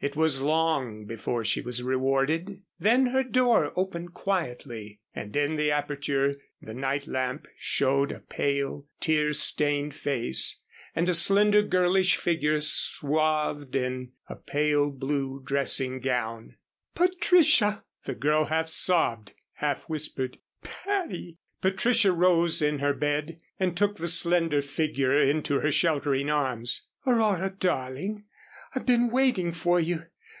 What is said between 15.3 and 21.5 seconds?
dressing gown. "Patricia!" the girl half sobbed, half whispered, "Patty!"